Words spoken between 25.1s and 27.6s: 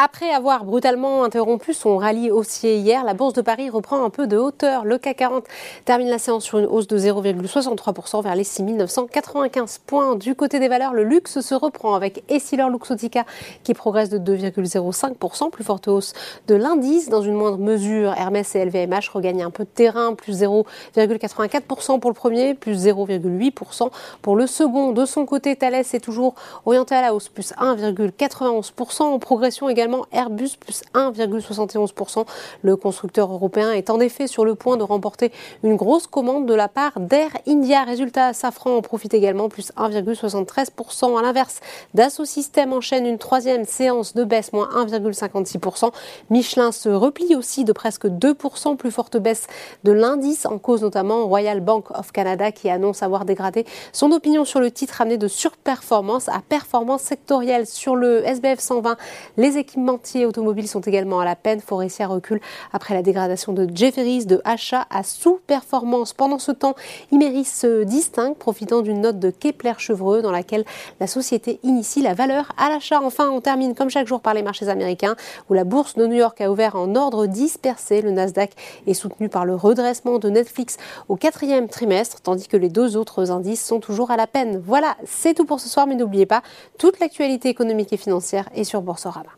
côté, Thales est toujours orienté à la hausse, plus